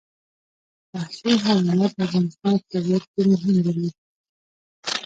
وحشي 0.93 1.33
حیوانات 1.45 1.91
د 1.97 1.99
افغانستان 2.07 2.53
په 2.61 2.65
طبیعت 2.73 3.03
کې 3.13 3.21
مهم 3.31 3.55
رول 3.55 3.57
لري. 3.67 3.89